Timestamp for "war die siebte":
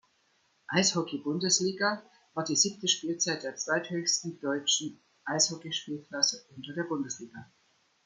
2.33-2.87